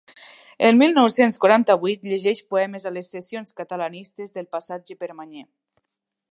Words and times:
El 0.69 0.77
mil 0.77 0.95
nou-cents 0.99 1.37
quaranta-vuit 1.43 2.09
llegeix 2.13 2.41
poemes 2.55 2.87
a 2.87 2.93
les 2.95 3.11
sessions 3.17 3.55
catalanistes 3.63 4.37
del 4.39 4.51
Passatge 4.57 4.99
Permanyer. 5.05 5.49